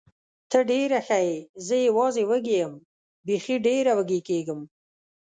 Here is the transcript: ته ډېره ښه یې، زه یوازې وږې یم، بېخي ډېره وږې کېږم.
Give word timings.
ته 0.49 0.59
ډېره 0.71 0.99
ښه 1.07 1.19
یې، 1.27 1.37
زه 1.65 1.75
یوازې 1.87 2.23
وږې 2.29 2.55
یم، 2.61 2.73
بېخي 3.27 3.55
ډېره 3.67 3.91
وږې 3.97 4.19
کېږم. 4.29 4.59